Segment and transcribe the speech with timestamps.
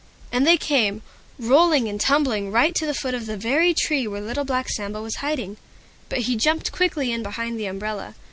[0.31, 1.03] And they came,
[1.37, 5.03] rolling and tumbling right to the foot of the very tree where Little Black Sambo
[5.03, 5.57] was hiding,
[6.09, 8.15] but he jumped quickly in behind the umbrella.